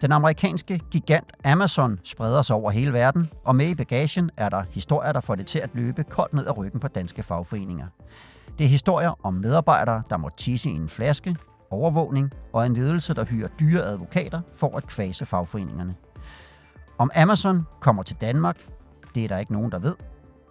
[0.00, 4.62] Den amerikanske gigant Amazon spreder sig over hele verden, og med i bagagen er der
[4.70, 7.86] historier, der får det til at løbe koldt ned ad ryggen på danske fagforeninger.
[8.58, 11.36] Det er historier om medarbejdere, der må tisse i en flaske,
[11.70, 15.94] overvågning og en ledelse, der hyrer dyre advokater for at kvase fagforeningerne.
[16.98, 18.66] Om Amazon kommer til Danmark,
[19.14, 19.94] det er der ikke nogen, der ved,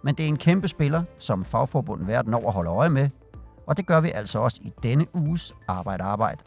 [0.06, 3.10] men det er en kæmpe spiller, som fagforbundet verden over holder øje med,
[3.66, 6.44] og det gør vi altså også i denne uges Arbejde Arbejde.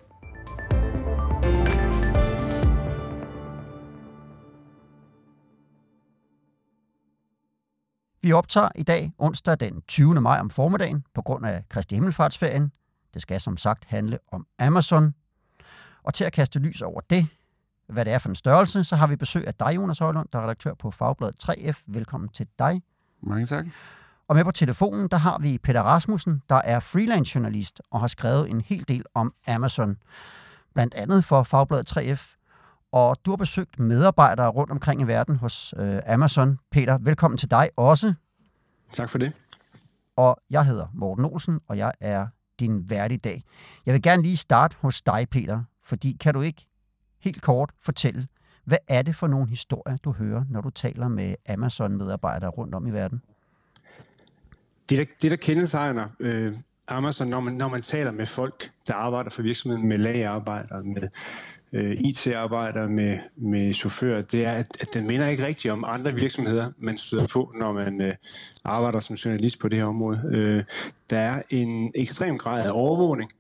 [8.22, 10.22] Vi optager i dag onsdag den 20.
[10.22, 12.72] maj om formiddagen på grund af Kristi Himmelfartsferien.
[13.14, 15.14] Det skal som sagt handle om Amazon.
[16.04, 17.28] Og til at kaste lys over det,
[17.88, 20.40] hvad det er for en størrelse, så har vi besøg af dig, Jonas Højlund, der
[20.40, 21.84] er redaktør på Fagbladet 3F.
[21.88, 22.82] Velkommen til dig.
[23.22, 23.66] Mange tak.
[24.28, 28.08] Og med på telefonen, der har vi Peter Rasmussen, der er freelance journalist og har
[28.08, 29.98] skrevet en hel del om Amazon.
[30.74, 32.36] Blandt andet for Fagbladet 3F.
[32.92, 36.60] Og du har besøgt medarbejdere rundt omkring i verden hos øh, Amazon.
[36.72, 38.14] Peter, velkommen til dig også.
[38.92, 39.34] Tak for det.
[40.16, 42.28] Og jeg hedder Morten Olsen, og jeg er
[42.60, 43.42] din værdig dag.
[43.86, 46.66] Jeg vil gerne lige starte hos dig, Peter, fordi kan du ikke
[47.20, 48.28] helt kort fortælle,
[48.64, 52.88] hvad er det for nogle historier, du hører, når du taler med Amazon-medarbejdere rundt om
[52.88, 53.22] i verden?
[54.90, 56.54] Det, der, det, der kendetegner øh,
[56.88, 61.08] Amazon, når man, når man taler med folk, der arbejder for virksomheden, med lagerarbejdere, med
[61.74, 66.14] øh, IT-arbejdere, med, med chauffører, det er, at, at den minder ikke rigtigt om andre
[66.14, 68.16] virksomheder, man støder på, når man øh,
[68.64, 70.22] arbejder som journalist på det her område.
[70.32, 70.64] Øh,
[71.10, 73.32] der er en ekstrem grad af overvågning.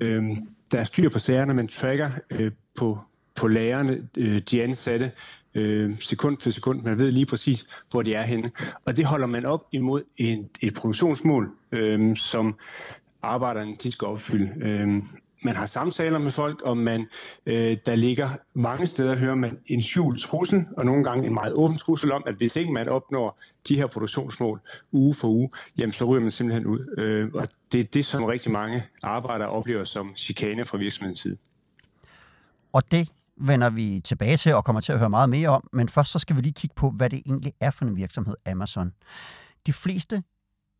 [0.00, 0.24] Øh,
[0.72, 2.98] der er styr på sagerne, man tracker øh, på,
[3.40, 5.10] på lærerne, øh, de ansatte,
[5.54, 6.82] øh, sekund for sekund.
[6.82, 8.50] Man ved lige præcis, hvor de er henne.
[8.84, 12.54] Og det holder man op imod et, et produktionsmål, øh, som
[13.22, 14.50] arbejderne de skal opfylde.
[14.60, 14.88] Øh,
[15.42, 17.08] man har samtaler med folk, og man,
[17.46, 21.54] øh, der ligger mange steder, hører man en skjult trussel, og nogle gange en meget
[21.56, 24.60] åben trussel om, at hvis ikke man opnår de her produktionsmål
[24.92, 26.94] uge for uge, jamen så ryger man simpelthen ud.
[26.98, 31.36] Øh, og det er det, som rigtig mange arbejdere oplever som chikane fra virksomhedens side.
[32.72, 33.08] Og det
[33.40, 36.18] vender vi tilbage til og kommer til at høre meget mere om, men først så
[36.18, 38.92] skal vi lige kigge på, hvad det egentlig er for en virksomhed, Amazon.
[39.66, 40.22] De fleste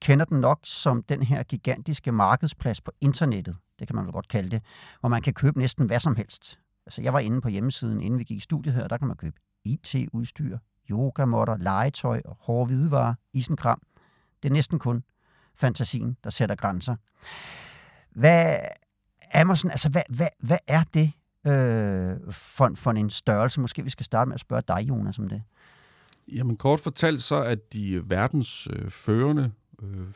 [0.03, 4.28] kender den nok som den her gigantiske markedsplads på internettet, det kan man vel godt
[4.28, 4.62] kalde det,
[5.00, 6.60] hvor man kan købe næsten hvad som helst.
[6.87, 9.16] Altså, jeg var inde på hjemmesiden, inden vi gik i studiet her, der kan man
[9.16, 10.59] købe IT-udstyr,
[10.91, 13.82] yogamotter, legetøj og hårde hvidevarer, isenkram.
[14.42, 15.04] Det er næsten kun
[15.54, 16.97] fantasien, der sætter grænser.
[18.10, 18.59] Hvad,
[19.34, 21.12] Amazon, altså hvad, hvad, hvad er det
[21.47, 23.61] øh, for, for en størrelse?
[23.61, 25.43] Måske vi skal starte med at spørge dig, Jonas, om det.
[26.28, 29.53] Jamen kort fortalt så er de øh, verdens øh, førende
[29.83, 30.06] øh,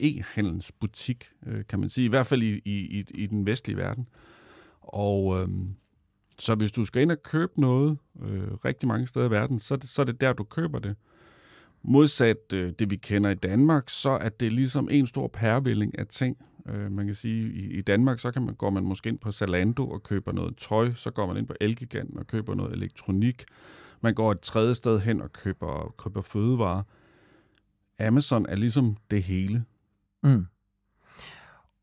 [0.00, 4.08] e-handelsbutik, øh, kan man sige, i hvert fald i, i, i den vestlige verden.
[4.80, 5.48] Og øh,
[6.38, 9.74] så hvis du skal ind og købe noget øh, rigtig mange steder i verden, så
[9.74, 10.96] er, det, så er det der, du køber det.
[11.82, 16.06] Modsat øh, det, vi kender i Danmark, så er det ligesom en stor pærvilling af
[16.06, 16.36] ting.
[16.66, 19.32] Øh, man kan sige, i, i Danmark, så kan man, går man måske ind på
[19.32, 23.44] Zalando og køber noget tøj, så går man ind på Elgiganten og køber noget elektronik.
[24.00, 26.82] Man går et tredje sted hen og køber, køber fødevarer.
[27.98, 29.64] Amazon er ligesom det hele.
[30.22, 30.46] Mm.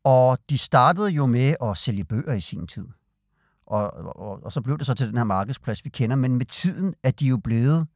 [0.04, 2.86] Og de startede jo med at sælge bøger i sin tid.
[3.66, 6.16] Og, og, og så blev det så til den her markedsplads, vi kender.
[6.16, 7.86] Men med tiden er de jo blevet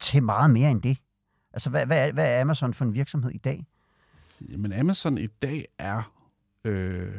[0.00, 0.98] til meget mere end det.
[1.52, 3.66] Altså, hvad, hvad, er, hvad er Amazon for en virksomhed i dag?
[4.40, 6.12] Jamen, Amazon i dag er
[6.64, 7.14] øh,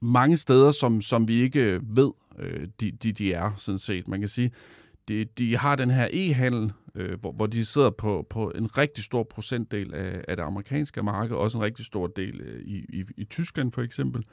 [0.00, 4.08] mange steder, som, som vi ikke øh, ved, øh, de, de, de er, sådan set.
[4.08, 4.50] Man kan sige,
[5.08, 9.04] de, de har den her e-handel, øh, hvor, hvor de sidder på, på en rigtig
[9.04, 13.04] stor procentdel af, af det amerikanske marked, også en rigtig stor del øh, i, i,
[13.16, 14.24] i Tyskland for eksempel.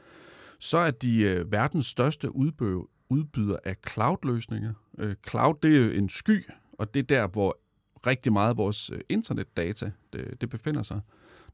[0.60, 4.74] Så er de øh, verdens største udbø, udbyder af cloud-løsninger.
[4.98, 7.58] Øh, cloud, det er jo en sky, og det er der, hvor
[8.08, 11.02] rigtig meget af vores øh, internetdata det, det befinder sig.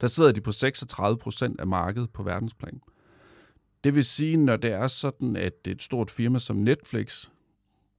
[0.02, 2.82] Der sidder de på 36 procent af markedet på verdensplan.
[3.84, 7.30] Det vil sige, når det er sådan, at et stort firma som Netflix,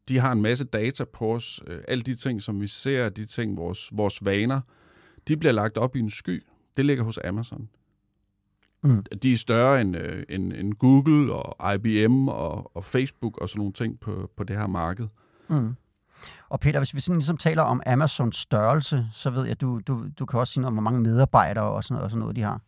[0.08, 3.24] de har en masse data på os, øh, alle de ting, som vi ser, de
[3.24, 4.60] ting, vores, vores vaner,
[5.28, 6.42] de bliver lagt op i en sky.
[6.76, 7.68] Det ligger hos Amazon.
[8.82, 9.02] Mm.
[9.22, 13.58] De er større end, øh, end, end Google og IBM og, og Facebook og sådan
[13.58, 15.08] nogle ting på, på det her marked.
[15.48, 15.74] Mm.
[16.48, 20.04] Og Peter, hvis vi sådan ligesom taler om Amazons størrelse, så ved jeg, du, du,
[20.18, 22.36] du kan også sige noget om, hvor mange medarbejdere og sådan noget, og sådan noget
[22.36, 22.60] de har.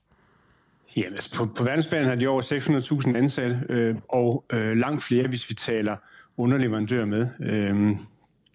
[0.97, 5.29] Ja, altså på, på verdensplan har de over 600.000 ansatte, øh, og øh, langt flere,
[5.29, 5.97] hvis vi taler
[6.37, 7.29] underleverandører med.
[7.41, 7.97] Øh,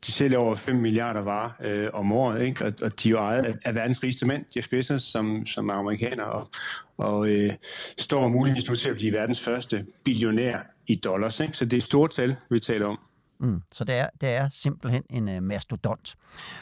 [0.06, 2.66] de sælger over 5 milliarder varer øh, om året, ikke?
[2.66, 5.70] Og, og de er jo ejet af, af verdens rigeste mænd, Jeff Bezos, som, som
[5.70, 6.50] er amerikaner, og,
[6.98, 7.50] og øh,
[7.98, 11.40] står muligvis nu til at blive verdens første billionær i dollars.
[11.40, 11.58] Ikke?
[11.58, 13.00] Så det er et stort tal, vi taler om.
[13.40, 16.16] Mm, så det er, det er simpelthen en øh, mastodont.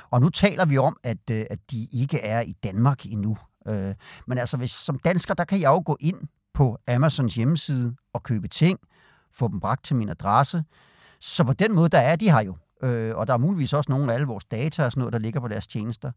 [0.10, 3.38] Og nu taler vi om, at, øh, at de ikke er i Danmark endnu.
[3.68, 3.96] Øh,
[4.28, 6.18] men altså, hvis, som dansker, der kan jeg jo gå ind
[6.54, 8.80] på Amazons hjemmeside og købe ting,
[9.34, 10.64] få dem bragt til min adresse.
[11.20, 12.58] Så på den måde, der er de her jo.
[12.84, 15.20] Øh, og der er muligvis også nogle af alle vores data og sådan noget, der
[15.20, 16.12] ligger på deres tjenester.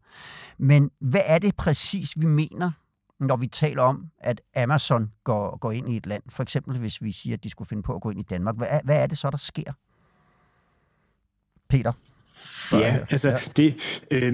[0.57, 2.71] Men hvad er det præcis, vi mener,
[3.19, 6.23] når vi taler om, at Amazon går, går ind i et land?
[6.29, 8.55] For eksempel, hvis vi siger, at de skulle finde på at gå ind i Danmark.
[8.57, 9.73] Hvad, hvad er det så, der sker?
[11.71, 11.91] Peter?
[12.73, 13.37] Ja, altså ja.
[13.57, 14.01] det...
[14.11, 14.33] Øh,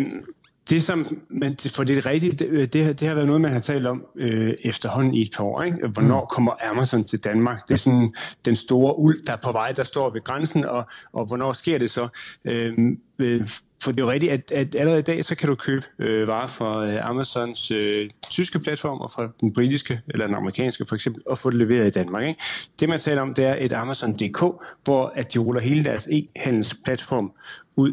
[0.70, 3.88] det som, men for det rigtigt, det, det, det har været noget, man har talt
[3.88, 5.62] om øh, efterhånden i et par år.
[5.62, 5.88] Ikke?
[5.88, 6.28] Hvornår mm.
[6.30, 7.68] kommer Amazon til Danmark?
[7.68, 8.14] Det er sådan
[8.46, 11.78] den store uld, der er på vej, der står ved grænsen, og, og hvornår sker
[11.78, 12.08] det så?
[12.46, 12.74] Øh,
[13.20, 13.50] øh,
[13.84, 16.28] for det er jo rigtigt, at, at allerede i dag, så kan du købe øh,
[16.28, 20.96] varer fra øh, Amazons øh, tyske platform, og fra den britiske, eller den amerikanske for
[20.96, 22.24] eksempel, og få det leveret i Danmark.
[22.28, 22.42] Ikke?
[22.80, 24.40] Det man taler om, det er et Amazon.dk,
[24.84, 27.34] hvor at de ruller hele deres e-handelsplatform
[27.76, 27.92] ud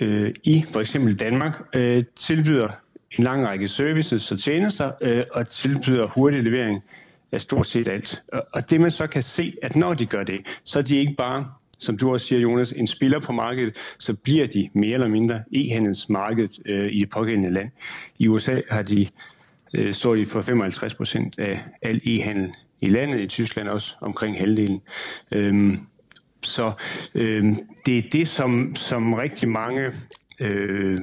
[0.00, 2.68] øh, i for eksempel Danmark, øh, tilbyder
[3.18, 6.82] en lang række services og tjenester, øh, og tilbyder hurtig levering
[7.32, 8.22] af stort set alt.
[8.32, 10.96] Og, og det man så kan se, at når de gør det, så er de
[10.96, 11.46] ikke bare
[11.78, 15.42] som du også siger, Jonas, en spiller på markedet, så bliver de mere eller mindre
[15.52, 17.70] e-handelsmarkedet øh, i det pågældende land.
[18.18, 19.08] I USA har de,
[19.74, 24.38] øh, står de for 55 procent af al e-handel i landet, i Tyskland også omkring
[24.38, 24.80] halvdelen.
[25.32, 25.78] Øhm,
[26.42, 26.72] så
[27.14, 27.44] øh,
[27.86, 29.92] det er det, som, som rigtig mange
[30.40, 30.98] øh,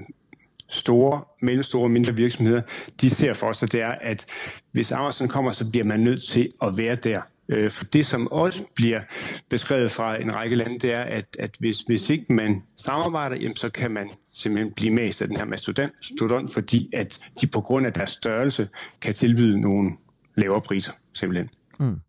[0.70, 2.62] store, mellemstore og mindre virksomheder,
[3.02, 4.26] de ser for sig, det er, at
[4.72, 7.22] hvis Amazon kommer, så bliver man nødt til at være der.
[7.50, 9.02] Øh, for det, som også bliver
[9.50, 13.56] beskrevet fra en række lande, det er, at, at hvis, hvis ikke man samarbejder, jamen,
[13.56, 17.86] så kan man simpelthen blive mest af den her mastodont, fordi at de på grund
[17.86, 18.70] af deres størrelse
[19.02, 19.92] kan tilbyde nogle
[20.38, 21.50] lavere priser, simpelthen.
[21.80, 22.00] Mm.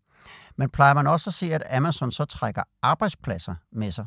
[0.55, 4.05] Men plejer man også at se, at Amazon så trækker arbejdspladser med sig?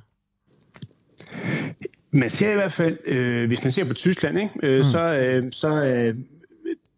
[2.12, 4.82] Man ser i hvert fald, øh, hvis man ser på Tyskland, ikke, øh, mm.
[4.82, 6.16] så, øh, så øh,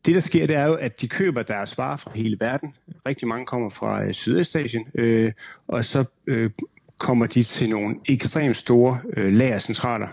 [0.06, 2.74] det der sker, det er jo, at de køber deres varer fra hele verden.
[3.06, 5.32] Rigtig mange kommer fra øh, Sydøstasien, øh,
[5.68, 6.50] og så øh,
[6.98, 10.08] kommer de til nogle ekstremt store øh, lagercentraler.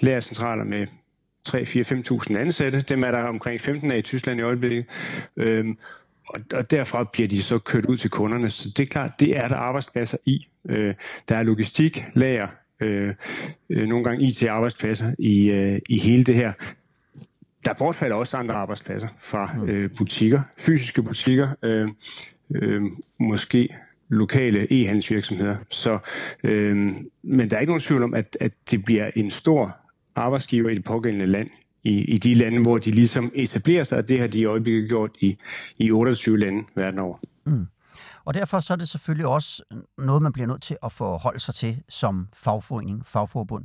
[0.00, 0.86] Lagercentraler med
[1.48, 2.80] 3-4-5.000 ansatte.
[2.80, 4.84] Dem er der omkring 15 af i Tyskland i øjeblikket.
[5.36, 5.64] Øh,
[6.28, 8.50] og, og derfra bliver de så kørt ud til kunderne.
[8.50, 10.46] Så det er klart, det er der arbejdspladser i.
[10.68, 10.94] Øh,
[11.28, 12.48] der er logistik, lager,
[12.80, 13.14] øh,
[13.70, 16.52] øh, nogle gange IT-arbejdspladser i, øh, i hele det her.
[17.66, 21.88] Der bortfalder også andre arbejdspladser fra øh, butikker, fysiske butikker, øh,
[22.54, 22.82] øh,
[23.20, 23.68] måske
[24.08, 25.56] lokale e-handelsvirksomheder.
[25.70, 25.98] Så,
[26.44, 26.76] øh,
[27.22, 29.76] men der er ikke nogen tvivl om, at, at det bliver en stor
[30.16, 31.48] arbejdsgiver i det pågældende land
[31.84, 34.88] i, i de lande, hvor de ligesom etablerer sig, og det har de i øjeblikket
[34.88, 35.38] gjort i,
[35.78, 37.16] i 28 lande verden over.
[37.46, 37.66] Mm.
[38.24, 39.62] Og derfor så er det selvfølgelig også
[39.98, 43.64] noget, man bliver nødt til at forholde sig til som fagforening, fagforbund.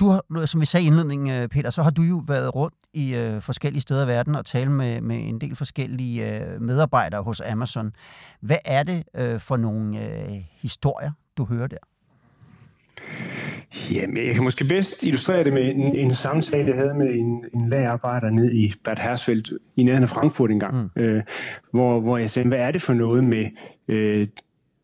[0.00, 2.76] Du har, som vi sagde i indledningen, øh, Peter, så har du jo været rundt
[2.92, 7.22] i øh, forskellige steder i verden og talt med, med en del forskellige øh, medarbejdere
[7.22, 7.92] hos Amazon.
[8.40, 11.76] Hvad er det øh, for nogle øh, historier, du hører der?
[13.92, 17.44] Jamen, jeg kan måske bedst illustrere det med en, en samtale, jeg havde med en,
[17.54, 21.02] en lagarbejder ned i Bad Hersfeld i nærheden af Frankfurt engang, mm.
[21.02, 21.22] øh,
[21.70, 23.46] hvor, hvor jeg sagde, hvad er det for noget med
[23.88, 24.26] øh,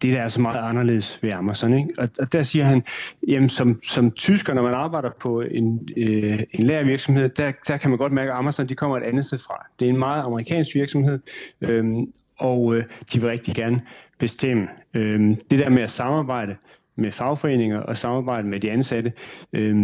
[0.02, 1.78] det, der er så meget anderledes ved Amazon.
[1.78, 1.90] Ikke?
[1.98, 2.82] Og, og der siger han,
[3.28, 7.90] jamen som, som tysker, når man arbejder på en, øh, en lærervirksomhed, der, der kan
[7.90, 9.66] man godt mærke, at Amazon de kommer et andet sted fra.
[9.80, 11.18] Det er en meget amerikansk virksomhed,
[11.60, 11.84] øh,
[12.38, 13.82] og øh, de vil rigtig gerne
[14.18, 14.68] bestemme.
[14.94, 15.20] Øh,
[15.50, 16.56] det der med at samarbejde,
[16.96, 19.12] med fagforeninger og samarbejde med de ansatte,
[19.52, 19.76] øh,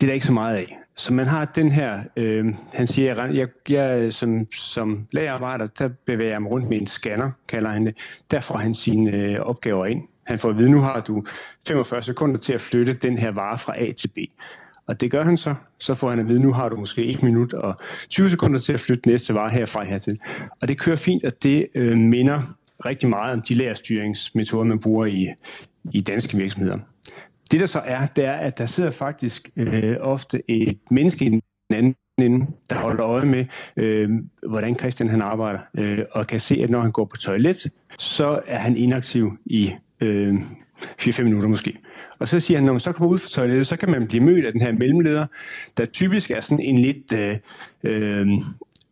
[0.00, 0.78] det er der ikke så meget af.
[0.96, 5.88] Så man har den her, øh, han siger, jeg, jeg, jeg som, som lagerarbejder, der
[6.06, 7.96] bevæger jeg mig rundt med en scanner, kalder han det.
[8.30, 10.02] Der får han sine øh, opgaver ind.
[10.26, 11.24] Han får at vide, nu har du
[11.68, 14.18] 45 sekunder til at flytte den her vare fra A til B.
[14.86, 15.54] Og det gør han så.
[15.78, 17.74] Så får han at vide, nu har du måske 1 minut og
[18.08, 20.18] 20 sekunder til at flytte næste vare herfra hertil.
[20.60, 22.42] Og det kører fint, og det øh, minder
[22.86, 25.28] rigtig meget om de lærerstyringsmetoder, man bruger i,
[25.92, 26.78] i danske virksomheder.
[27.50, 31.28] Det der så er, det er, at der sidder faktisk øh, ofte et menneske i
[31.28, 33.44] den anden ende, der holder øje med,
[33.76, 34.10] øh,
[34.48, 38.40] hvordan Christian han arbejder, øh, og kan se, at når han går på toilet, så
[38.46, 40.34] er han inaktiv i øh,
[41.00, 41.78] 4-5 minutter måske.
[42.18, 44.24] Og så siger han, når man så kommer ud fra toilettet, så kan man blive
[44.24, 45.26] mødt af den her mellemleder,
[45.76, 47.36] der typisk er sådan en lidt øh,
[47.82, 48.28] øh,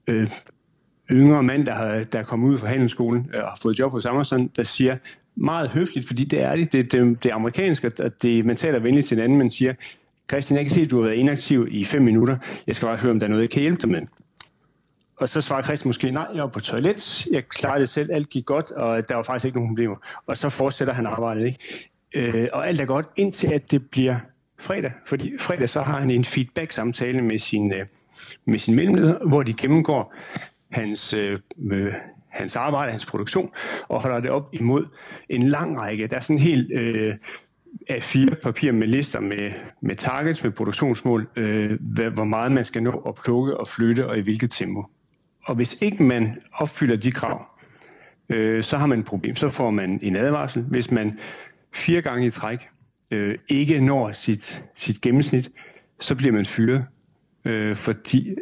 [0.06, 0.30] øh
[1.10, 3.92] yngre mand, der, har, der er kommet ud fra handelsskolen øh, og har fået job
[3.92, 4.96] hos Amazon, der siger,
[5.36, 9.06] meget høfligt, fordi det er det, det, det, det amerikanske, at det, man taler venligt
[9.06, 9.74] til hinanden, man siger,
[10.30, 12.36] Christian, jeg kan se, at du har været inaktiv i fem minutter.
[12.66, 14.00] Jeg skal bare høre, om der er noget, jeg kan hjælpe dig med.
[15.16, 18.30] Og så svarer Christian måske, nej, jeg var på toilet, jeg klarede det selv, alt
[18.30, 19.96] gik godt, og der var faktisk ikke nogen problemer.
[20.26, 21.58] Og så fortsætter han arbejdet, ikke?
[22.14, 24.16] Øh, og alt er godt, indtil at det bliver
[24.58, 24.92] fredag.
[25.06, 27.86] Fordi fredag så har han en feedback-samtale med sin, øh,
[28.44, 30.14] med sin mellemleder, hvor de gennemgår
[30.70, 31.38] hans, øh,
[31.70, 31.92] øh
[32.34, 33.50] hans arbejde, hans produktion,
[33.88, 34.86] og holder det op imod
[35.28, 36.06] en lang række.
[36.06, 37.14] Der er sådan en helt øh,
[37.88, 41.78] af fire papir med lister med, med targets, med produktionsmål, øh,
[42.14, 44.86] hvor meget man skal nå at plukke og flytte, og i hvilket tempo.
[45.44, 47.50] Og hvis ikke man opfylder de krav,
[48.28, 49.36] øh, så har man et problem.
[49.36, 50.62] Så får man en advarsel.
[50.62, 51.18] Hvis man
[51.72, 52.68] fire gange i træk
[53.10, 55.50] øh, ikke når sit, sit gennemsnit,
[56.00, 56.86] så bliver man fyret.
[57.44, 58.34] Øh, fordi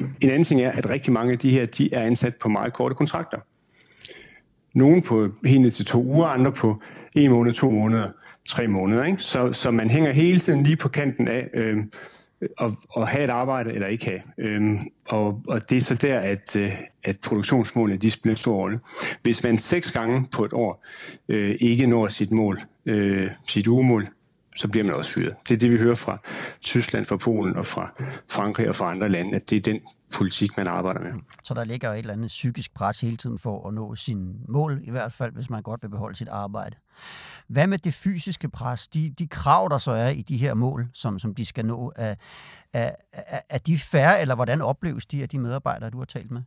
[0.00, 2.72] en anden ting er, at rigtig mange af de her, de er ansat på meget
[2.72, 3.38] korte kontrakter.
[4.74, 6.82] Nogle på helt til to uger, andre på
[7.14, 8.10] en måned, to måneder,
[8.48, 9.04] tre måneder.
[9.04, 9.22] Ikke?
[9.22, 11.76] Så, så man hænger hele tiden lige på kanten af øh,
[12.42, 14.20] at, at have et arbejde eller ikke have.
[14.38, 14.74] Øh,
[15.08, 16.72] og, og det er så der, at, øh,
[17.04, 18.80] at produktionsmålene de spiller en stor rolle.
[19.22, 20.84] Hvis man seks gange på et år
[21.28, 24.08] øh, ikke når sit mål, øh, sit ugemål,
[24.58, 25.36] så bliver man også fyret.
[25.48, 26.18] Det er det, vi hører fra
[26.60, 27.92] Tyskland, fra Polen og fra
[28.28, 29.80] Frankrig og fra andre lande, at det er den
[30.14, 31.10] politik, man arbejder med.
[31.44, 34.80] Så der ligger et eller andet psykisk pres hele tiden for at nå sine mål,
[34.84, 36.76] i hvert fald, hvis man godt vil beholde sit arbejde.
[37.48, 40.88] Hvad med det fysiske pres, de, de krav, der så er i de her mål,
[40.94, 42.14] som, som de skal nå, er,
[42.72, 46.30] er, er, er de færre, eller hvordan opleves de af de medarbejdere, du har talt
[46.30, 46.42] med?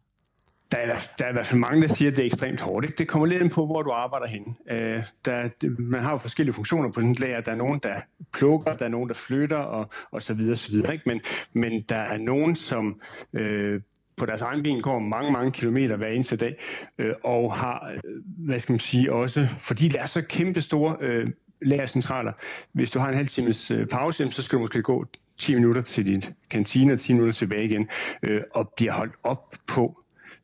[0.72, 2.86] Der er, der er i hvert fald mange, der siger, at det er ekstremt hårdt.
[2.86, 2.98] Ikke?
[2.98, 4.56] Det kommer lidt ind på, hvor du arbejder henne.
[4.72, 5.50] Øh, der,
[5.80, 7.42] man har jo forskellige funktioner på sådan et lager.
[7.42, 7.96] Der er nogen, der
[8.34, 10.94] plukker, der er nogen, der flytter, og, og så videre, så videre.
[10.94, 11.04] Ikke?
[11.10, 11.22] Men,
[11.54, 13.00] men der er nogen, som
[13.34, 13.82] øh,
[14.18, 16.56] på deres egen ben går mange, mange kilometer hver eneste dag,
[16.98, 20.96] øh, og har, øh, hvad skal man sige, også, fordi det er så kæmpe store
[21.02, 21.28] øh,
[21.62, 22.34] lagercentraler.
[22.74, 25.06] Hvis du har en halv times øh, pause, så skal du måske gå
[25.38, 27.90] 10 minutter til din kantine og 10 minutter tilbage igen,
[28.24, 30.02] øh, og bliver holdt op på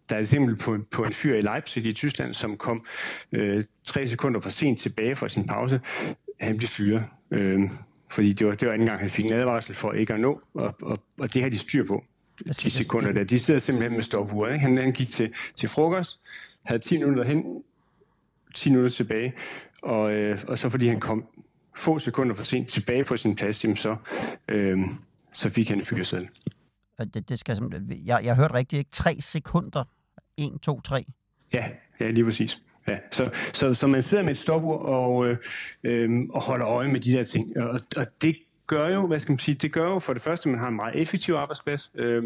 [0.10, 2.86] der er et eksempel på, på en fyr i Leipzig i Tyskland, som kom
[3.32, 5.82] øh, tre sekunder for sent tilbage fra sin pause.
[6.42, 7.62] Han blev fyret, øh,
[8.12, 10.42] fordi det var, det var anden gang, han fik en advarsel for ikke at nå,
[10.54, 12.04] og, og, og det har de styr på.
[12.64, 13.24] De sekunder der.
[13.24, 14.54] De sidder simpelthen med stopure.
[14.54, 14.66] Ikke?
[14.66, 16.20] Han, han gik til, til frokost,
[16.66, 17.64] havde 10 minutter hen,
[18.56, 19.34] 10 minutter tilbage,
[19.84, 21.26] og, øh, og så fordi han kom
[21.78, 23.96] få sekunder for sent tilbage på sin plads, jamen så,
[24.50, 24.78] øh,
[25.34, 26.30] så fik han en fyreseddel.
[27.14, 27.58] Det, det skal,
[28.06, 28.92] jeg, jeg hørte rigtigt ikke.
[28.92, 29.84] Tre sekunder
[30.38, 31.06] 1, 2, 3?
[31.54, 31.66] Ja,
[32.00, 32.60] ja lige præcis.
[32.88, 35.38] Ja, så, så, så man sidder med et stopur og, øh,
[35.84, 37.58] øh, og holder øje med de der ting.
[37.58, 38.36] Og, og det
[38.68, 40.68] gør jo, hvad skal man sige, det gør jo for det første, at man har
[40.68, 42.24] en meget effektiv arbejdsplads, øh,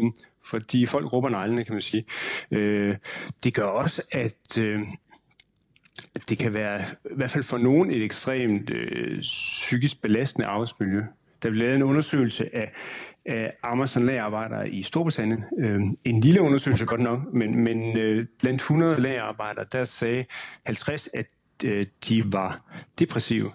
[0.50, 2.04] fordi folk råber neglene, kan man sige.
[2.50, 2.96] Øh,
[3.44, 4.80] det gør også, at, øh,
[6.28, 11.02] det kan være, i hvert fald for nogen, et ekstremt øh, psykisk belastende arbejdsmiljø.
[11.42, 12.72] Der blev lavet en undersøgelse af
[13.26, 15.44] af Amazon lagerarbejdere i Storbritannien.
[15.58, 20.24] Øh, en lille undersøgelse godt nok, men, men øh, blandt 100 lagerarbejdere, der sagde
[20.66, 21.26] 50, at
[21.64, 22.60] øh, de var
[22.98, 23.52] depressive,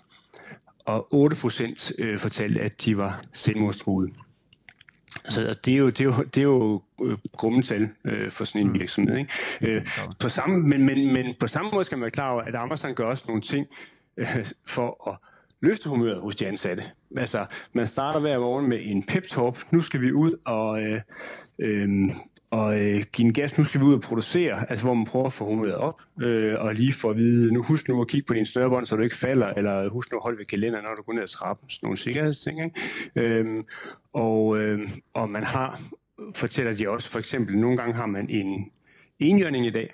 [0.86, 4.12] og 8 procent øh, fortalte, at de var selvmordstruede.
[5.30, 8.62] Så det er jo, det er jo, det er jo øh, grummetal øh, for sådan
[8.62, 8.80] en mm.
[8.80, 9.18] virksomhed.
[9.18, 9.32] Ikke?
[9.62, 9.88] Øh,
[10.20, 12.96] på samme, men, men, men på samme måde skal man være klar over, at Amazon
[12.96, 13.68] gør også nogle ting
[14.18, 15.18] øh, for at
[15.62, 16.84] løfte humøret hos de ansatte.
[17.18, 19.72] Altså, man starter hver morgen med en pep-talk.
[19.72, 21.02] Nu skal vi ud og, øh,
[21.60, 21.90] øh,
[22.52, 23.58] og øh, give en gas.
[23.58, 24.70] Nu skal vi ud og producere.
[24.70, 26.02] Altså, hvor man prøver at få humøret op.
[26.22, 28.96] Øh, og lige for at vide, nu husk nu at kigge på din snørbånd, så
[28.96, 29.48] du ikke falder.
[29.48, 31.70] Eller husk nu at holde ved kalenderen, når du går ned ad trappen.
[31.70, 32.64] Sådan nogle sikkerhedsting.
[32.64, 33.30] Ikke?
[33.30, 33.64] Øh,
[34.14, 34.80] og, øh,
[35.14, 35.82] og man har,
[36.36, 38.72] fortæller de også, for eksempel, nogle gange har man en
[39.20, 39.94] enhjørning i dag.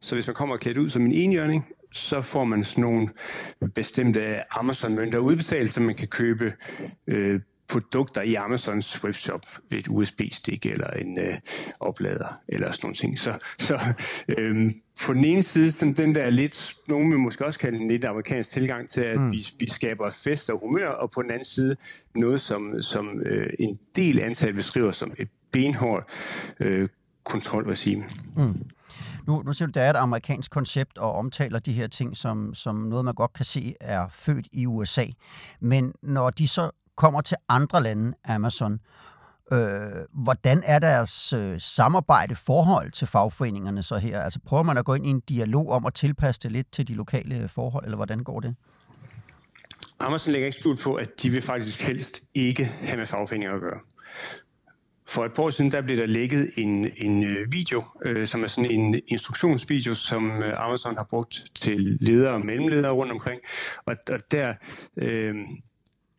[0.00, 3.08] Så hvis man kommer klædt ud som en enhjørning, så får man sådan nogle
[3.74, 6.52] bestemte Amazon-mønter udbetalt, så man kan købe
[7.06, 11.38] øh, produkter i Amazons webshop, et USB-stik eller en øh,
[11.80, 13.18] oplader eller sådan nogle ting.
[13.18, 13.80] Så, så
[14.38, 14.70] øh,
[15.06, 18.04] på den ene side, sådan den der lidt, nogen vil måske også kalde en lidt
[18.04, 19.32] amerikansk tilgang til, at mm.
[19.32, 21.76] vi, vi skaber fest og humør, og på den anden side
[22.14, 26.06] noget, som, som øh, en del antal beskriver som et benhårdt
[26.60, 26.88] øh,
[27.24, 28.04] kontrolregime.
[28.36, 28.54] Mm.
[29.26, 32.54] Nu, nu siger du, det er et amerikansk koncept og omtaler de her ting som,
[32.54, 35.04] som noget, man godt kan se er født i USA.
[35.60, 38.80] Men når de så kommer til andre lande, Amazon,
[39.52, 39.78] øh,
[40.12, 44.20] hvordan er deres øh, samarbejde, forhold til fagforeningerne så her?
[44.20, 46.88] Altså prøver man at gå ind i en dialog om at tilpasse det lidt til
[46.88, 48.54] de lokale øh, forhold, eller hvordan går det?
[50.00, 53.60] Amazon lægger ikke skjult på, at de vil faktisk helst ikke have med fagforeninger at
[53.60, 53.80] gøre
[55.08, 58.42] for et par år siden, der blev der lægget en, en øh, video, øh, som
[58.42, 63.40] er sådan en instruktionsvideo, som øh, Amazon har brugt til ledere og mellemledere rundt omkring.
[63.84, 64.54] Og, og der
[64.96, 65.34] øh,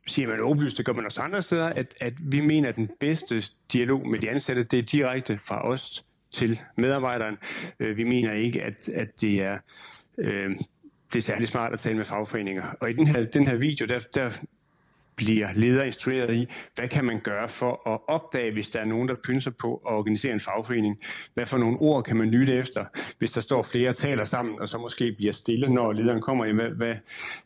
[0.07, 2.89] siger man åbenlyst, det gør man også andre steder, at, at vi mener, at den
[2.99, 7.37] bedste dialog med de ansatte, det er direkte fra os til medarbejderen.
[7.79, 9.57] Øh, vi mener ikke, at, at det er...
[10.17, 10.49] Øh,
[11.13, 12.63] det er særlig smart at tale med fagforeninger.
[12.79, 14.31] Og i den her, den her video, der, der
[15.17, 19.07] bliver leder instrueret i, hvad kan man gøre for at opdage, hvis der er nogen,
[19.07, 20.97] der pynser på at organisere en fagforening?
[21.33, 22.85] Hvad for nogle ord kan man lytte efter,
[23.19, 26.53] hvis der står flere taler sammen, og så måske bliver stille, når lederen kommer?
[26.53, 26.95] Hvad, hvad,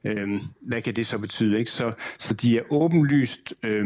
[0.04, 0.30] øh,
[0.62, 1.60] hvad kan det så betyde?
[1.60, 1.72] Ikke?
[1.72, 3.86] Så, så de er åbenlyst øh,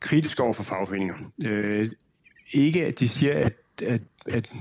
[0.00, 1.14] kritiske over for fagforeninger.
[1.46, 1.90] Øh,
[2.52, 4.52] ikke at de siger, at, at, at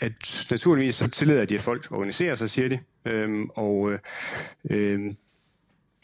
[0.00, 2.78] at naturligvis så tillader de, at folk organiserer sig, siger de.
[3.04, 3.98] Øhm, og øh,
[4.70, 5.16] øhm,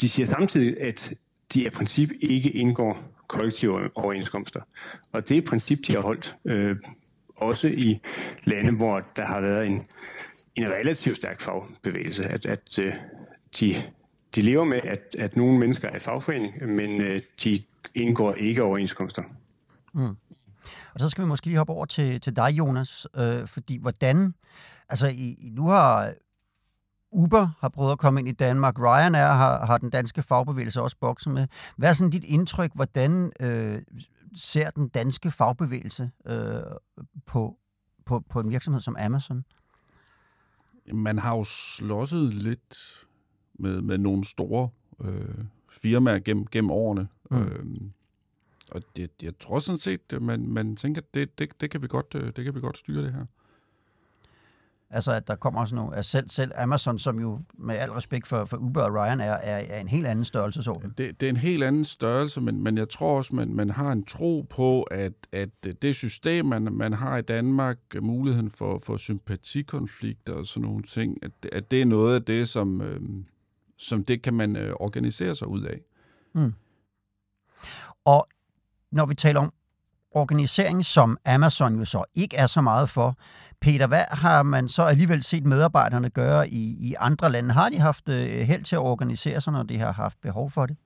[0.00, 1.14] de siger samtidig, at
[1.54, 4.60] de i princip ikke indgår kollektive overenskomster.
[5.12, 6.76] Og det er et princip, de har holdt øh,
[7.36, 8.00] også i
[8.44, 9.86] lande, hvor der har været en,
[10.54, 12.92] en relativt stærk fagbevægelse, at, at øh,
[13.60, 13.74] de,
[14.34, 17.62] de lever med, at, at nogle mennesker er fagforening, men øh, de
[17.94, 19.22] indgår ikke overenskomster.
[19.94, 20.16] Mm.
[20.94, 24.34] Og så skal vi måske lige hoppe over til, til dig, Jonas, øh, fordi hvordan,
[24.88, 26.12] altså I, nu har
[27.16, 30.96] Uber har prøvet at komme ind i Danmark, Ryanair har, har den danske fagbevægelse også
[31.00, 31.46] bokset med.
[31.76, 33.82] Hvad er sådan dit indtryk, hvordan øh,
[34.34, 36.60] ser den danske fagbevægelse øh,
[37.26, 37.58] på,
[38.04, 39.44] på, på en virksomhed som Amazon?
[40.92, 43.04] Man har jo slåsset lidt
[43.58, 44.68] med, med nogle store
[45.00, 47.08] øh, firmaer gennem, gennem årene.
[47.30, 47.36] Mm.
[47.36, 47.66] Øh,
[48.70, 51.86] og det, jeg tror sådan set, man, man tænker, at det, det, det, kan vi
[51.86, 53.26] godt, øh, det kan vi godt styre det her.
[54.90, 58.26] Altså, at der kommer sådan nogle, at selv, selv Amazon, som jo med al respekt
[58.26, 60.62] for, for Uber og Ryan, er, er, er en helt anden størrelse.
[60.62, 60.80] Så.
[60.98, 63.92] Det, det er en helt anden størrelse, men, men jeg tror også, man, man har
[63.92, 65.48] en tro på, at, at
[65.82, 71.18] det system, man, man har i Danmark, muligheden for, for sympatikonflikter og sådan nogle ting,
[71.22, 73.00] at, at det er noget af det, som, øh,
[73.76, 75.80] som det kan man øh, organisere sig ud af.
[76.34, 76.54] Mm.
[78.04, 78.28] Og
[78.90, 79.52] når vi taler om
[80.16, 83.16] organisering, som Amazon jo så ikke er så meget for.
[83.60, 87.54] Peter, hvad har man så alligevel set medarbejderne gøre i, i andre lande?
[87.54, 90.66] Har de haft øh, held til at organisere sig, når de har haft behov for
[90.66, 90.76] det?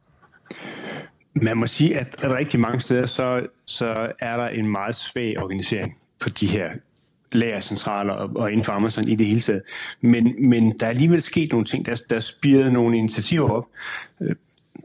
[1.35, 5.96] Man må sige, at rigtig mange steder, så, så er der en meget svag organisering
[6.20, 6.70] på de her
[7.33, 9.62] lagercentraler og, og inden for Amazon i det hele taget.
[10.00, 13.64] Men, men der er alligevel sket nogle ting, der, der spirede nogle initiativer op.
[14.20, 14.37] Øh,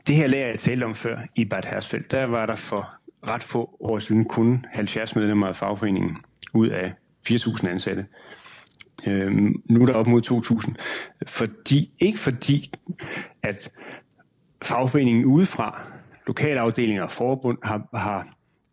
[0.08, 2.86] det her lager, jeg talte om før i Bad Hersfeldt, der var der for
[3.28, 6.18] ret få år siden kun 70 medlemmer af fagforeningen
[6.54, 6.94] ud af
[7.30, 8.06] 4.000 ansatte.
[9.08, 10.74] Øhm, nu er der op mod 2.000.
[11.28, 12.72] Fordi, ikke fordi,
[13.44, 13.72] at
[14.64, 15.82] fagforeningen udefra,
[16.28, 18.28] lokalafdelinger og forbund har, har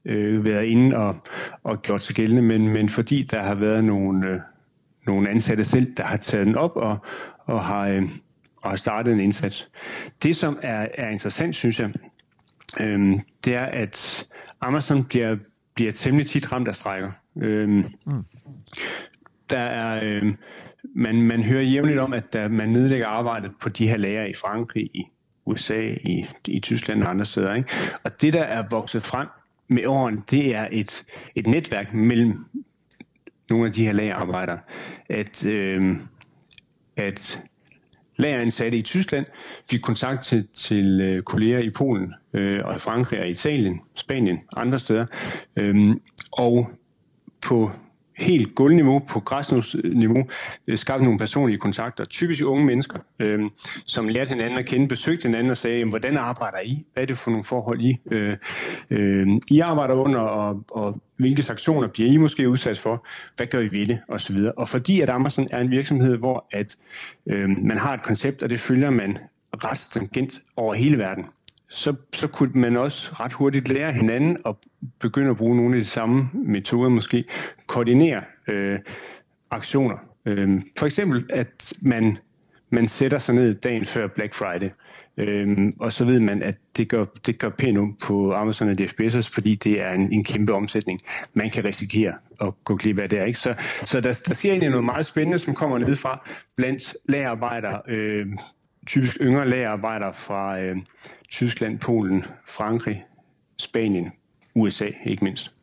[0.04, 1.16] øh, været inde og,
[1.62, 4.40] og gjort sig gældende, men, men fordi der har været nogle, øh,
[5.06, 6.98] nogle ansatte selv, der har taget den op og,
[7.46, 8.02] og, har, øh,
[8.56, 9.68] og har startet en indsats.
[10.22, 11.92] Det, som er, er interessant, synes jeg,
[12.80, 13.12] øh,
[13.44, 14.26] det er, at
[14.60, 15.36] Amazon bliver,
[15.74, 17.10] bliver temmelig tit ramt af strækker.
[17.36, 18.24] Øhm, mm.
[19.50, 20.36] Der er, øhm,
[20.94, 24.34] man, man hører jævnligt om, at der, man nedlægger arbejdet på de her lager i
[24.34, 25.04] Frankrig, i
[25.46, 27.54] USA, i, i Tyskland og andre steder.
[27.54, 27.68] Ikke?
[28.04, 29.28] Og det, der er vokset frem
[29.68, 32.34] med årene, det er et, et netværk mellem
[33.50, 34.58] nogle af de her lagerarbejdere.
[35.08, 36.00] At, øhm,
[36.96, 37.40] at
[38.16, 39.26] lageransatte i Tyskland
[39.70, 44.42] fik kontakt til, til øh, kolleger i Polen øh, og i Frankrig og Italien, Spanien
[44.52, 45.06] og andre steder.
[45.56, 46.00] Øhm,
[46.32, 46.68] og
[47.44, 47.70] på
[48.16, 50.26] helt gulvniveau, på græsniveau,
[50.66, 52.04] øh, skabt nogle personlige kontakter.
[52.04, 53.44] Typisk unge mennesker, øh,
[53.86, 56.84] som lærte hinanden at kende, besøgte hinanden og sagde, hvordan arbejder I?
[56.92, 58.36] Hvad er det for nogle forhold, I, øh,
[58.90, 63.06] øh, I arbejder under, og, og hvilke sanktioner bliver I måske udsat for?
[63.36, 64.00] Hvad gør I ved det?
[64.08, 64.52] Og så videre.
[64.52, 66.76] Og fordi at Amazon er en virksomhed, hvor at,
[67.26, 69.18] øh, man har et koncept, og det følger man
[69.64, 71.26] ret stringent over hele verden,
[71.72, 74.58] så, så kunne man også ret hurtigt lære hinanden og
[74.98, 77.24] begynde at bruge nogle af de samme metoder, måske
[77.66, 78.78] koordinere øh,
[79.50, 79.96] aktioner.
[80.26, 82.18] Øh, for eksempel, at man,
[82.70, 84.70] man sætter sig ned dagen før Black Friday,
[85.16, 89.30] øh, og så ved man, at det gør, det gør pænt på Amazon og DFBS,
[89.30, 91.00] fordi det er en, en kæmpe omsætning.
[91.34, 93.26] Man kan risikere at gå glip af det.
[93.26, 93.38] Ikke?
[93.38, 93.54] Så,
[93.86, 98.26] så der, der sker egentlig noget meget spændende, som kommer ned fra blandt lagerarbejdere, øh,
[98.86, 100.76] typisk yngre lagerarbejdere fra øh,
[101.28, 103.02] Tyskland, Polen, Frankrig,
[103.58, 104.12] Spanien,
[104.54, 105.54] USA ikke mindst.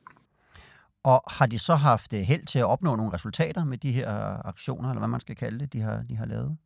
[1.03, 4.47] Og har de så haft øh, held til at opnå nogle resultater med de her
[4.47, 6.57] aktioner, eller hvad man skal kalde det, de har, de har lavet?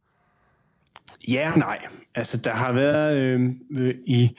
[1.27, 1.79] Ja og nej.
[2.15, 4.37] Altså, der har været øh, øh, i,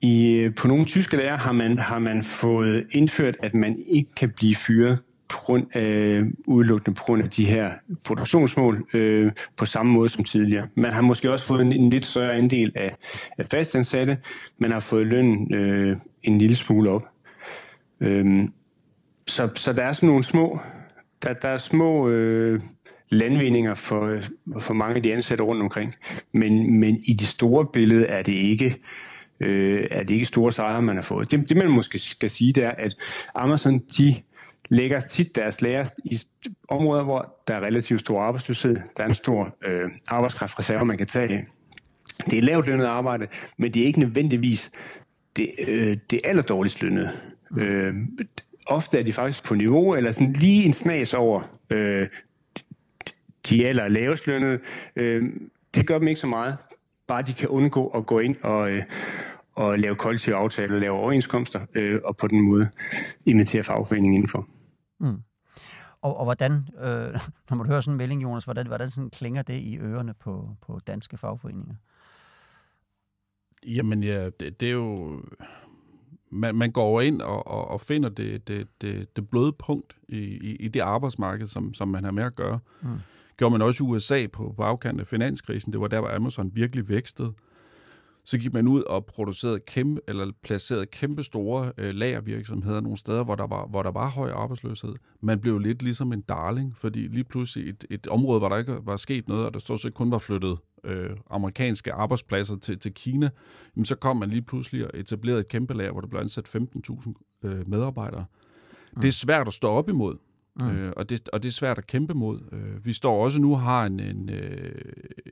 [0.00, 4.32] i, på nogle tyske lærer har man, har man fået indført, at man ikke kan
[4.36, 4.98] blive fyret
[5.30, 7.70] på grund af, udelukkende på grund af de her
[8.06, 10.68] produktionsmål øh, på samme måde som tidligere.
[10.74, 12.96] Man har måske også fået en, en lidt større andel af,
[13.38, 14.18] af fastansatte.
[14.58, 17.02] Man har fået løn øh, en lille smule op.
[18.00, 18.48] Øh,
[19.26, 20.60] så, så der er sådan nogle små,
[21.22, 22.60] der, der er små øh,
[23.10, 24.22] landvindinger for, øh,
[24.60, 25.94] for mange af de ansatte rundt omkring.
[26.34, 28.76] Men, men i det store billede er det ikke
[29.40, 31.30] øh, er det ikke store sejre, man har fået.
[31.30, 32.94] Det, det man måske skal sige, det er, at
[33.34, 34.14] Amazon, de
[34.70, 36.18] lægger tit deres lærer i
[36.68, 38.76] områder, hvor der er relativt stor arbejdsløshed.
[38.96, 41.44] Der er en stor øh, arbejdskraftreserve, man kan tage af.
[42.30, 44.70] Det er lavt lønnet arbejde, men det er ikke nødvendigvis
[45.36, 47.10] det, øh, det allerdårligst lønnede.
[47.56, 47.94] Øh,
[48.66, 52.08] ofte er de faktisk på niveau, eller sådan lige en snas over øh,
[53.48, 54.58] de aller lavest lønnede.
[54.96, 55.22] Øh,
[55.74, 56.56] det gør dem ikke så meget,
[57.08, 58.82] bare de kan undgå at gå ind og, øh,
[59.54, 62.70] og lave kollektive aftaler, lave overenskomster, øh, og på den måde
[63.26, 64.46] invitere fagforeningen indenfor.
[65.00, 65.22] Mm.
[66.02, 69.42] Og, og hvordan, øh, når man hører sådan en melding, Jonas, hvordan, hvordan sådan klinger
[69.42, 71.74] det i ørerne på, på danske fagforeninger?
[73.66, 75.20] Jamen ja, det, det er jo...
[76.32, 80.18] Man, man går ind og, og, og finder det, det, det, det bløde punkt i,
[80.18, 82.58] i, i det arbejdsmarked, som, som man har med at gøre.
[82.82, 82.98] Mm.
[83.36, 85.72] Gjorde man også i USA på, på afkant af finanskrisen.
[85.72, 87.32] Det var der, hvor Amazon virkelig vækstede
[88.24, 93.24] så gik man ud og producerede kæmpe, eller placerede kæmpe store øh, lagervirksomheder nogle steder,
[93.24, 94.94] hvor der, var, hvor der var høj arbejdsløshed.
[95.20, 98.78] Man blev lidt ligesom en darling, fordi lige pludselig et, et område, hvor der ikke
[98.82, 102.94] var sket noget, og der stort set kun var flyttet øh, amerikanske arbejdspladser til, til
[102.94, 103.30] Kina,
[103.76, 106.48] jamen, så kom man lige pludselig og etablerede et kæmpe lager, hvor der blev ansat
[106.48, 107.12] 15.000
[107.44, 108.24] øh, medarbejdere.
[108.92, 109.00] Mm.
[109.00, 110.16] Det er svært at stå op imod.
[110.60, 110.68] Mm.
[110.68, 112.40] Øh, og, det, og det er svært at kæmpe mod.
[112.52, 114.82] Øh, vi står også nu har en, en, øh,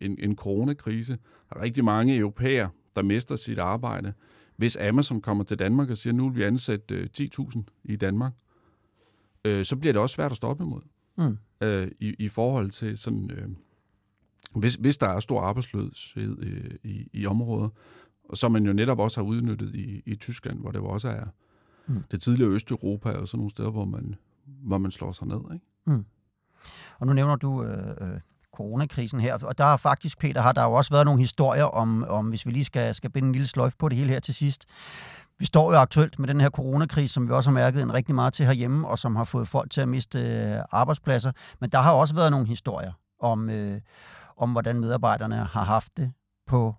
[0.00, 1.18] en, en coronakrise.
[1.50, 4.12] Der er rigtig mange europæer, der mister sit arbejde.
[4.56, 8.32] Hvis Amazon kommer til Danmark og siger, nu vil vi ansætte øh, 10.000 i Danmark,
[9.44, 10.82] øh, så bliver det også svært at stoppe imod.
[11.18, 11.38] Mm.
[11.60, 13.30] Øh, i, I forhold til sådan...
[13.30, 13.48] Øh,
[14.54, 17.68] hvis, hvis der er stor arbejdsløshed øh, i, i områder,
[18.34, 21.26] som man jo netop også har udnyttet i, i Tyskland, hvor det også er
[21.86, 22.02] mm.
[22.10, 24.14] det tidligere Østeuropa og sådan nogle steder, hvor man,
[24.62, 25.40] hvor man slår sig ned.
[25.54, 25.66] Ikke?
[25.86, 26.04] Mm.
[26.98, 28.20] Og nu nævner du øh, øh
[28.58, 29.38] coronakrisen her.
[29.42, 32.46] Og der har faktisk, Peter, har der jo også været nogle historier om, om hvis
[32.46, 34.64] vi lige skal, skal binde en lille sløjf på det hele her til sidst.
[35.38, 38.14] Vi står jo aktuelt med den her coronakrise, som vi også har mærket en rigtig
[38.14, 41.32] meget til herhjemme, og som har fået folk til at miste øh, arbejdspladser.
[41.60, 43.80] Men der har også været nogle historier om, øh,
[44.36, 46.12] om hvordan medarbejderne har haft det
[46.46, 46.74] på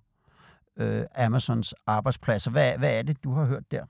[0.77, 2.51] øh, Amazons arbejdspladser.
[2.51, 3.85] Hvad, hvad er det, du har hørt der?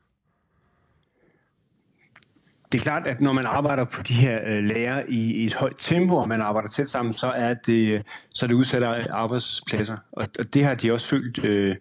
[2.72, 5.76] Det er klart, at når man arbejder på de her øh, i, i et højt
[5.80, 9.98] tempo, og man arbejder tæt sammen, så er det, så er det udsætter arbejdspladser.
[10.12, 11.76] Og, og det har de også følt, øh,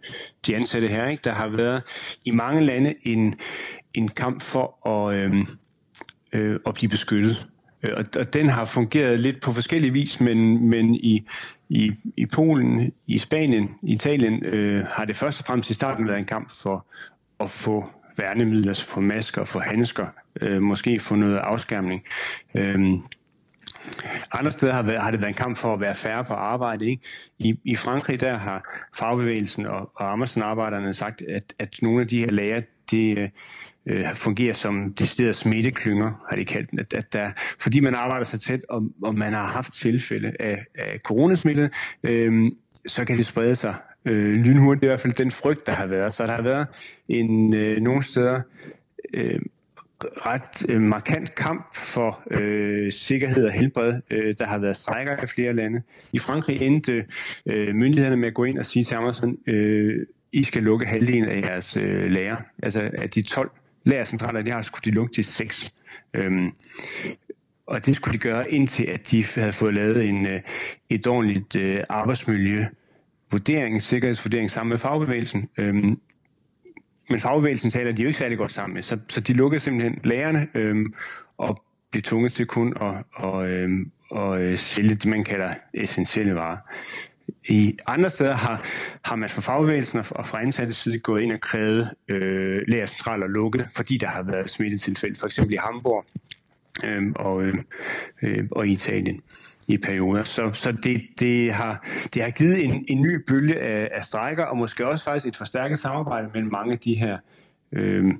[0.46, 1.08] de ansatte her.
[1.08, 1.20] Ikke?
[1.24, 1.82] Der har været
[2.24, 3.34] i mange lande en,
[3.94, 5.46] en kamp for at, øh,
[6.32, 7.48] øh, at blive beskyttet.
[7.82, 11.26] Øh, og, og den har fungeret lidt på forskellige vis, men, men i,
[11.68, 16.08] i, i Polen, i Spanien, i Italien øh, har det først og fremmest i starten
[16.08, 16.86] været en kamp for
[17.40, 17.84] at få
[18.18, 20.06] værnemidler, altså få masker, få handsker,
[20.42, 22.02] øh, måske få noget afskærmning.
[22.54, 22.80] Øh,
[24.32, 26.86] andre steder har, været, har det været en kamp for at være færre på arbejde.
[26.86, 27.02] Ikke?
[27.38, 32.20] I, I Frankrig der har fagbevægelsen og, og Amazon-arbejderne sagt, at, at nogle af de
[32.20, 33.30] her lager, det
[33.86, 38.38] øh, fungerer som deciderede smitteklynger, har de kaldt At, at der, fordi man arbejder så
[38.38, 41.70] tæt, og, og man har haft tilfælde af, af coronasmitte,
[42.02, 42.52] øh,
[42.86, 43.74] så kan det sprede sig
[44.04, 44.82] øh, lynhurtigt.
[44.82, 46.14] Det er i hvert fald den frygt, der har været.
[46.14, 46.66] Så der har været
[47.08, 48.40] en, øh, nogle steder
[49.14, 49.40] øh,
[50.04, 54.00] ret øh, markant kamp for øh, sikkerhed og helbred.
[54.10, 55.82] Øh, der har været strækker i flere lande.
[56.12, 57.04] I Frankrig endte
[57.46, 61.28] øh, myndighederne med at gå ind og sige til Amazon, øh, I skal lukke halvdelen
[61.28, 62.36] af jeres øh, lager.
[62.62, 63.50] Altså af de 12
[63.84, 65.72] lagercentraler, de har, skulle de lukke til 6.
[66.14, 66.52] Øhm,
[67.66, 70.40] og det skulle de gøre indtil, at de havde fået lavet en, øh,
[70.90, 72.64] et ordentligt øh, arbejdsmiljø
[73.30, 75.48] vurdering, sikkerhedsvurdering sammen med fagbevægelsen.
[75.58, 76.00] Øhm,
[77.10, 80.00] men fagbevægelsen taler de jo ikke særlig godt sammen med, så, så de lukkede simpelthen
[80.04, 80.94] lærerne øhm,
[81.38, 86.34] og blev tvunget til kun at, og, øhm, og øh, sælge det, man kalder essentielle
[86.34, 86.56] varer.
[87.48, 88.66] I andre steder har,
[89.04, 93.66] har man fra fagbevægelsen og fra ansatte side gået ind og krævet øh, lærercentraler lukket,
[93.76, 96.04] fordi der har været smittetilfælde, for eksempel i Hamburg
[96.84, 97.54] øh, og, øh,
[98.22, 99.20] øh, og i Italien
[99.68, 100.24] i perioder.
[100.24, 104.44] Så, så det, det, har, det har givet en, en ny bølge af, af strækker,
[104.44, 107.18] og måske også faktisk et forstærket samarbejde mellem mange af de her
[107.72, 108.14] øh,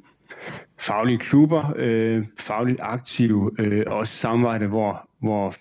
[0.78, 5.54] faglige klubber, øh, fagligt aktive, øh, og også samarbejde, hvor, hvor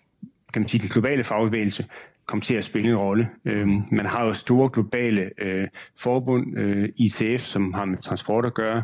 [0.54, 1.86] kan man sige, den globale fagbevægelse
[2.26, 3.30] kom til at spille en rolle.
[3.46, 5.68] Øh, man har jo store globale øh,
[6.00, 8.84] forbund, øh, ITF, som har med transport at gøre,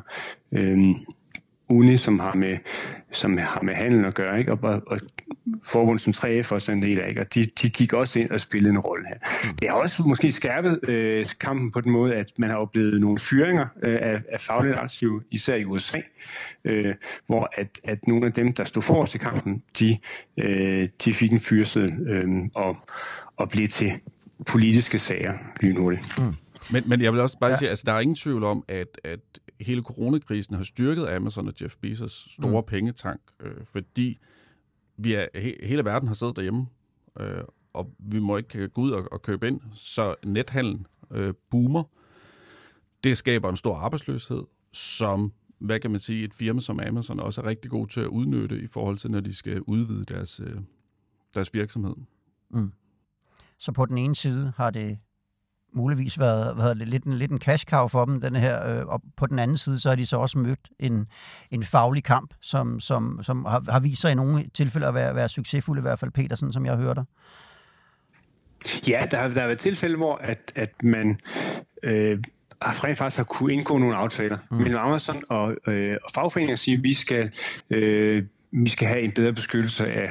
[0.51, 0.79] øh,
[1.73, 2.57] UNI, som har med,
[3.11, 4.51] som har med handel at gøre, ikke?
[4.51, 4.99] Og, og, og
[5.63, 7.21] forbund som 3F også en del af, ikke?
[7.21, 9.17] og de, de gik også ind og spillede en rolle her.
[9.61, 13.17] Det har også måske skærpet øh, kampen på den måde, at man har oplevet nogle
[13.19, 15.99] fyringer øh, af, af fagligt aktive, især i USA,
[16.65, 16.95] øh,
[17.27, 19.97] hvor at, at nogle af dem, der stod forrest i kampen, de,
[20.37, 22.77] øh, de fik en fyrsel øh, og,
[23.37, 23.91] og blev til
[24.47, 26.03] politiske sager lynhurtigt.
[26.17, 26.33] Mm.
[26.71, 27.57] Men, men jeg vil også bare ja.
[27.57, 29.19] sige, altså der er ingen tvivl om, at, at
[29.61, 32.67] hele coronakrisen har styrket Amazon og Jeff Bezos store mm.
[32.67, 34.19] pengetank, øh, fordi
[34.97, 36.65] vi er, he, hele verden har siddet derhjemme,
[37.19, 41.83] øh, og vi må ikke gå ud og, og købe ind, så nethandlen øh, boomer.
[43.03, 47.41] Det skaber en stor arbejdsløshed, som, hvad kan man sige, et firma som Amazon også
[47.41, 50.59] er rigtig god til at udnytte i forhold til, når de skal udvide deres, øh,
[51.33, 51.95] deres virksomhed.
[52.49, 52.71] Mm.
[53.57, 54.99] Så på den ene side har det
[55.75, 59.01] muligvis været, været lidt, en, lidt en cash cow for dem, den her, øh, og
[59.17, 61.07] på den anden side, så har de så også mødt en,
[61.51, 65.15] en faglig kamp, som, som, som har, har vist sig i nogle tilfælde at være,
[65.15, 67.03] være succesfuld, i hvert fald Petersen, som jeg hørte.
[68.87, 71.17] Ja, der har, der har været tilfælde, hvor at, at man
[71.83, 72.19] øh,
[72.61, 74.57] rent faktisk har kunne indgå nogle aftaler mm.
[74.57, 77.31] mellem Amazon og, øh, og fagforeninger og sige, at vi skal,
[77.69, 80.09] øh, vi skal have en bedre beskyttelse af,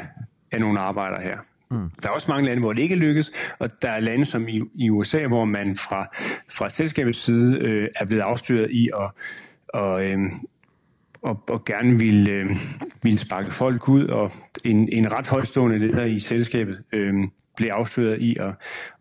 [0.52, 1.38] af nogle arbejdere her.
[1.72, 1.90] Mm.
[2.02, 4.62] Der er også mange lande, hvor det ikke lykkes, og der er lande som i,
[4.74, 6.06] i USA, hvor man fra,
[6.50, 9.10] fra selskabets side øh, er blevet afstyret i at
[9.72, 10.18] og, øh,
[11.22, 12.50] og, og gerne vil, øh,
[13.02, 14.32] vil sparke folk ud, og
[14.64, 17.14] en, en ret højstående leder i selskabet øh,
[17.56, 18.54] blev afsløret i at,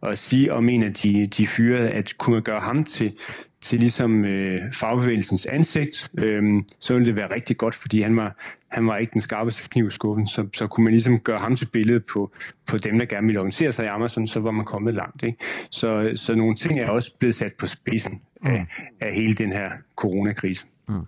[0.03, 3.13] at sige om en af de, de fyrede, at kunne gøre ham til,
[3.61, 8.35] til ligesom øh, fagbevægelsens ansigt, øh, så ville det være rigtig godt, fordi han var,
[8.71, 11.55] han var ikke den skarpeste kniv i skuffen, så, så kunne man ligesom gøre ham
[11.55, 12.31] til billede på,
[12.67, 15.23] på dem, der gerne ville organisere sig i Amazon, så var man kommet langt.
[15.23, 15.37] Ikke?
[15.69, 18.85] Så, så nogle ting er også blevet sat på spidsen af, mm.
[19.01, 20.65] af hele den her coronakrise.
[20.89, 21.01] Mm.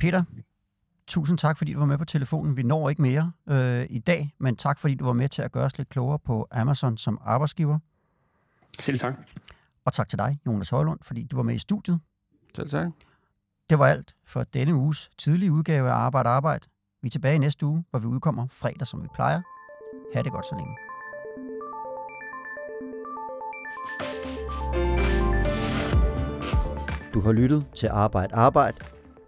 [0.00, 0.24] Peter,
[1.06, 2.56] tusind tak, fordi du var med på telefonen.
[2.56, 5.52] Vi når ikke mere øh, i dag, men tak, fordi du var med til at
[5.52, 7.78] gøre os lidt klogere på Amazon som arbejdsgiver.
[8.78, 9.14] Selv tak.
[9.84, 12.00] Og tak til dig, Jonas Højlund, fordi du var med i studiet.
[12.56, 12.88] Selv tak.
[13.70, 16.66] Det var alt for denne uges tidlige udgave af Arbejde Arbejde.
[17.02, 19.42] Vi er tilbage næste uge, hvor vi udkommer fredag, som vi plejer.
[20.14, 20.76] Ha' det godt så længe.
[27.14, 28.78] Du har lyttet til Arbejde Arbejde.